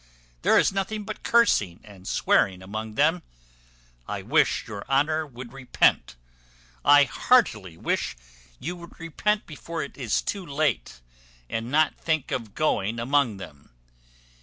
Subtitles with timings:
[0.41, 3.21] There is nothing but cursing and swearing among them.
[4.07, 6.15] I wish your honour would repent:
[6.83, 8.15] I heartily wish
[8.59, 11.01] you would repent before it is too late;
[11.51, 13.69] and not think of going among them.